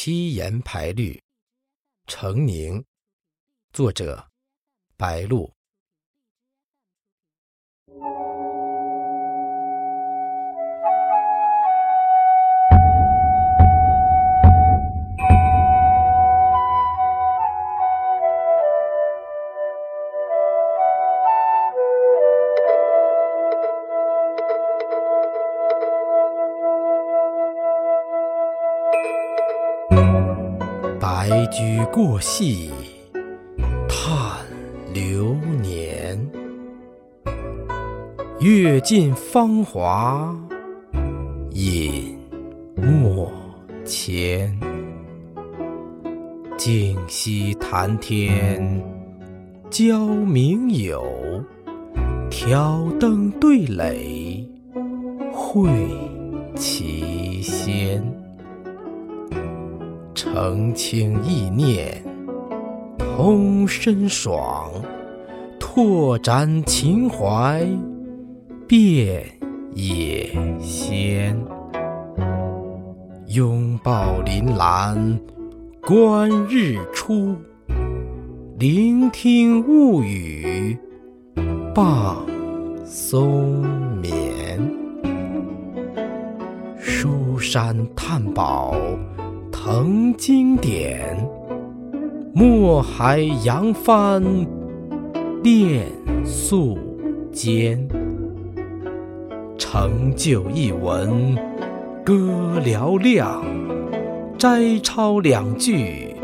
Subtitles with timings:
[0.00, 1.20] 七言排律，
[2.06, 2.84] 成宁。
[3.72, 4.30] 作者：
[4.96, 5.52] 白露。
[31.10, 32.70] 白驹过隙，
[33.88, 34.44] 叹
[34.92, 36.30] 流年。
[38.40, 40.36] 阅尽芳华，
[41.52, 42.14] 隐
[42.76, 43.26] 没
[43.86, 44.54] 前。
[46.58, 48.84] 静息谈天，
[49.70, 51.42] 交名友。
[52.28, 54.46] 挑灯对垒，
[55.32, 55.70] 会
[56.54, 58.04] 奇仙。
[60.20, 62.02] 澄清意念，
[62.98, 64.68] 通身爽；
[65.60, 67.64] 拓展情怀，
[68.66, 69.24] 遍
[69.74, 70.28] 野
[70.58, 71.40] 仙。
[73.28, 75.20] 拥抱林兰，
[75.82, 77.36] 观日出；
[78.58, 80.76] 聆听雾语，
[81.72, 82.26] 傍
[82.84, 83.64] 松
[84.00, 84.58] 眠。
[86.76, 88.74] 书山探宝。
[89.60, 91.28] 成经典，
[92.32, 94.22] 墨海扬帆，
[95.42, 95.84] 练
[96.24, 96.78] 素
[97.32, 97.76] 笺。
[99.58, 101.34] 成就一文，
[102.04, 102.14] 歌
[102.64, 103.42] 嘹亮；
[104.38, 106.14] 摘抄两句，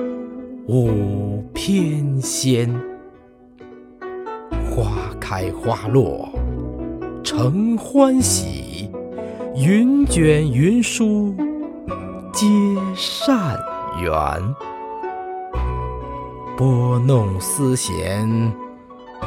[0.68, 2.70] 舞翩跹。
[4.70, 6.28] 花开花落，
[7.24, 8.88] 成欢喜；
[9.56, 11.34] 云卷云舒。
[12.34, 12.46] 皆
[12.96, 13.56] 善
[13.96, 14.12] 缘，
[16.56, 18.28] 拨弄丝弦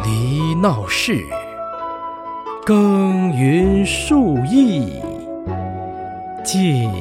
[0.03, 1.25] 离闹市，
[2.65, 5.01] 耕耘数亿
[6.43, 6.91] 尽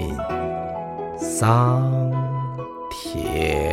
[1.18, 1.82] 桑
[2.88, 3.65] 田。